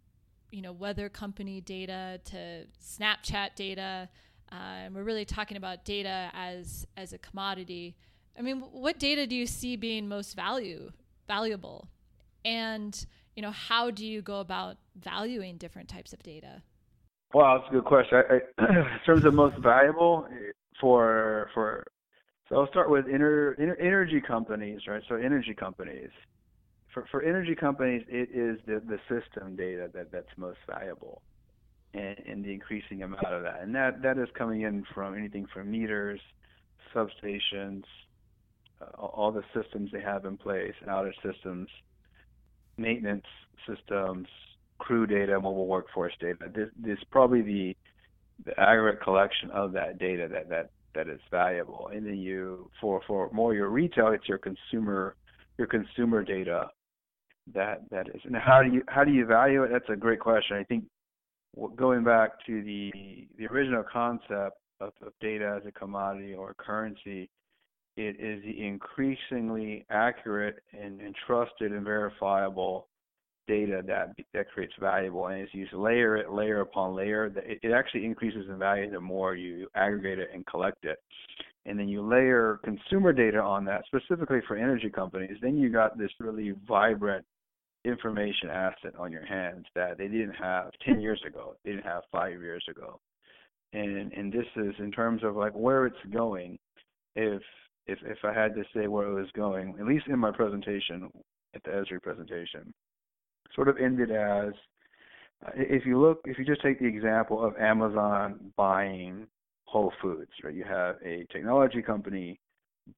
[0.51, 4.09] you know weather company data to Snapchat data,
[4.51, 7.95] uh, and we're really talking about data as as a commodity.
[8.37, 10.91] I mean, what data do you see being most value
[11.27, 11.87] valuable,
[12.43, 13.05] and
[13.35, 16.63] you know, how do you go about valuing different types of data?
[17.33, 18.17] Well, that's a good question.
[18.17, 20.27] I, I, in terms of most valuable
[20.81, 21.85] for for,
[22.49, 25.03] so I'll start with energy companies, right?
[25.09, 26.09] So energy companies.
[26.93, 31.21] For for energy companies, it is the the system data that that's most valuable,
[31.93, 35.45] and, and the increasing amount of that, and that that is coming in from anything
[35.53, 36.21] from meters,
[36.95, 37.83] substations,
[38.81, 41.67] uh, all the systems they have in place, outage systems,
[42.77, 43.25] maintenance
[43.67, 44.27] systems,
[44.77, 46.49] crew data, mobile workforce data.
[46.55, 47.75] This, this is probably the
[48.45, 51.91] the aggregate collection of that data that that that is valuable.
[51.93, 55.15] And then you for for more your retail, it's your consumer
[55.57, 56.69] your consumer data
[57.53, 58.21] that that is.
[58.25, 59.69] And how do you how do you value it?
[59.71, 60.57] That's a great question.
[60.57, 60.85] I think
[61.75, 67.29] going back to the the original concept of, of data as a commodity or currency,
[67.95, 72.87] it is increasingly accurate and, and trusted and verifiable
[73.47, 75.27] data that that creates valuable.
[75.27, 78.99] And as you layer it layer upon layer it, it actually increases in value the
[78.99, 80.99] more you aggregate it and collect it.
[81.65, 85.97] And then you layer consumer data on that specifically for energy companies then you got
[85.97, 87.25] this really vibrant
[87.85, 91.01] information asset on your hands that they didn't have 10 hmm.
[91.01, 92.99] years ago they didn't have 5 years ago.
[93.73, 96.57] And and this is in terms of like where it's going.
[97.15, 97.41] If
[97.87, 101.09] if if I had to say where it was going, at least in my presentation,
[101.55, 102.73] at the Esri presentation,
[103.57, 104.53] sort of ended as
[105.45, 109.27] uh, if you look, if you just take the example of Amazon buying
[109.65, 110.53] Whole Foods, right?
[110.53, 112.39] You have a technology company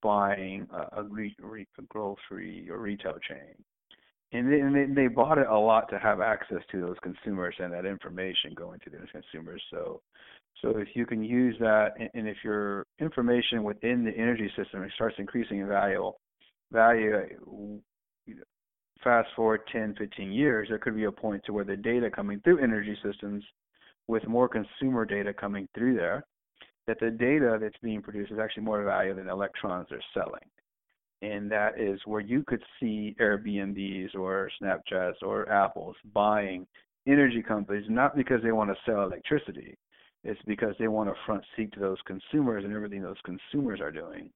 [0.03, 3.55] buying a, a, re, a grocery or retail chain,
[4.31, 7.55] and they, and they, they bought it a lot to have access to those consumers
[7.57, 9.61] and that information going to those consumers.
[9.71, 10.01] So,
[10.61, 14.87] so if you can use that, and, and if your information within the energy system
[14.95, 16.11] starts increasing in value,
[16.71, 17.11] value,
[19.03, 22.39] fast forward 10, 15 years, there could be a point to where the data coming
[22.41, 23.43] through energy systems,
[24.07, 26.25] with more consumer data coming through there,
[26.87, 30.41] that the data that's being produced is actually more valuable than electrons they're selling.
[31.21, 36.65] And that is where you could see Airbnbs or Snapchats or Apples buying
[37.07, 39.77] energy companies not because they want to sell electricity,
[40.23, 43.91] it's because they want to front seat to those consumers and everything those consumers are
[43.91, 44.29] doing.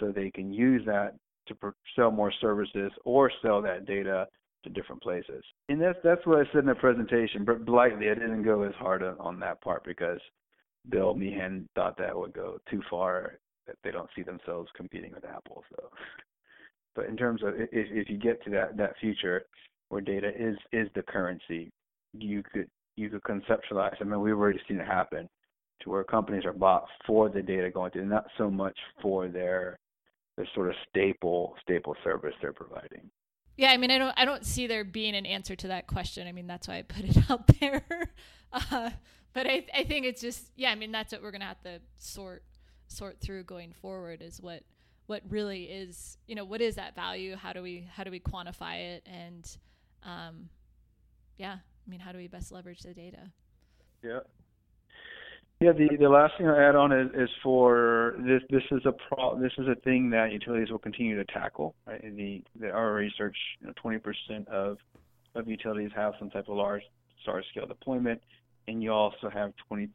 [0.00, 1.14] So they can use that
[1.48, 1.56] to
[1.96, 4.26] sell more services or sell that data
[4.64, 5.44] to different places.
[5.68, 8.74] And that's that's what I said in the presentation, but lightly I didn't go as
[8.74, 10.20] hard on that part because
[10.88, 13.38] Bill Meehan thought that would go too far.
[13.66, 15.62] That they don't see themselves competing with Apple.
[15.70, 15.88] So,
[16.96, 19.44] but in terms of if if you get to that that future
[19.88, 21.70] where data is is the currency,
[22.12, 23.94] you could you could conceptualize.
[24.00, 25.28] I mean, we've already seen it happen
[25.82, 29.78] to where companies are bought for the data going to, not so much for their
[30.36, 33.10] their sort of staple staple service they're providing.
[33.56, 36.26] Yeah, I mean, I don't I don't see there being an answer to that question.
[36.26, 37.84] I mean, that's why I put it out there.
[38.70, 38.90] Uh,
[39.32, 41.80] but I, I think it's just yeah i mean that's what we're gonna have to
[41.98, 42.42] sort
[42.88, 44.62] sort through going forward is what
[45.06, 48.20] what really is you know what is that value how do we how do we
[48.20, 49.56] quantify it and
[50.04, 50.48] um
[51.38, 53.30] yeah i mean how do we best leverage the data
[54.02, 54.20] yeah
[55.62, 58.42] yeah, the, the last thing I'll add on is, is for this.
[58.50, 59.40] This is a pro.
[59.40, 61.74] This is a thing that utilities will continue to tackle.
[61.86, 62.02] Right?
[62.02, 64.78] The, the our research, you know, 20% of
[65.34, 66.82] of utilities have some type of large,
[67.26, 68.20] large scale deployment
[68.68, 69.88] and you also have 20%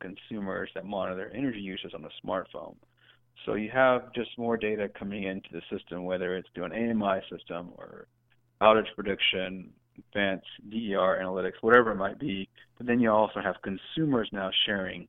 [0.00, 2.74] consumers that monitor energy usage on a smartphone.
[3.46, 7.20] So you have just more data coming into the system, whether it's through an AMI
[7.30, 8.06] system or
[8.60, 9.70] outage prediction,
[10.08, 12.48] advanced DER analytics, whatever it might be.
[12.78, 15.08] But then you also have consumers now sharing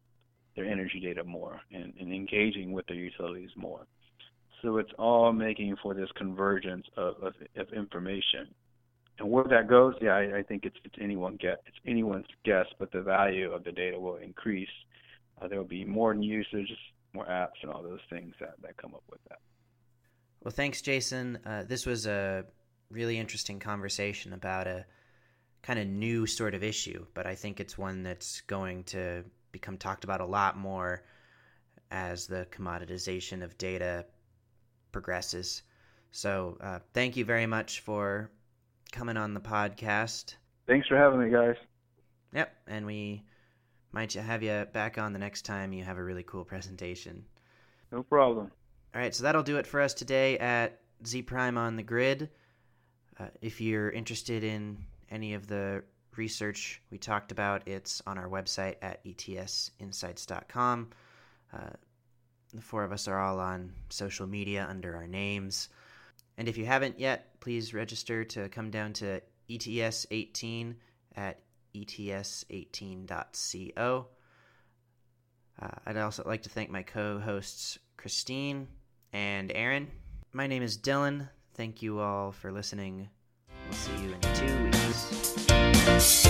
[0.56, 3.88] their energy data more and, and engaging with their utilities more.
[4.62, 8.48] So it's all making for this convergence of, of, of information
[9.22, 12.66] and where that goes, yeah, I, I think it's it's anyone get it's anyone's guess,
[12.80, 14.70] but the value of the data will increase.
[15.40, 16.72] Uh, there will be more usage,
[17.14, 19.38] more apps, and all those things that that come up with that.
[20.44, 21.38] Well, thanks, Jason.
[21.46, 22.46] Uh, this was a
[22.92, 24.86] really interesting conversation about a
[25.62, 29.78] kind of new sort of issue, but I think it's one that's going to become
[29.78, 31.04] talked about a lot more
[31.92, 34.06] as the commoditization of data
[34.92, 35.64] progresses.
[36.12, 38.30] So, uh, thank you very much for
[38.92, 40.36] coming on the podcast.
[40.68, 41.56] Thanks for having me, guys.
[42.34, 43.24] Yep, and we
[43.92, 47.26] might have you back on the next time you have a really cool presentation.
[47.92, 48.52] No problem.
[48.94, 52.30] All right, so that'll do it for us today at Zpryme on the Grid.
[53.20, 54.78] Uh, if you're interested in
[55.10, 55.84] any of the
[56.16, 60.90] research we talked about, it's on our website at etsinsights.com.
[61.54, 61.70] Uh,
[62.54, 65.70] the four of us are all on social media under our names.
[66.38, 70.76] And if you haven't yet, please register to come down to ETS 18
[71.16, 71.40] at
[71.76, 72.48] ets18.co.
[75.62, 78.68] Uh, I'd also like to thank my co hosts, Christine
[79.14, 79.92] and Aaron.
[80.34, 81.30] My name is Dylan.
[81.62, 83.08] Thank you all for listening.
[83.66, 86.26] We'll see you in two weeks.